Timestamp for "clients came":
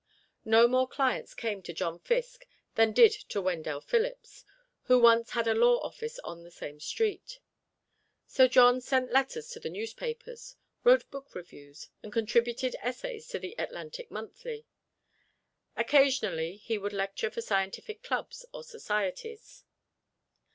0.87-1.61